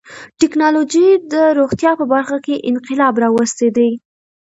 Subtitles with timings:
[0.39, 3.91] ټکنالوجي د روغتیا په برخه کې انقلاب راوستی دی.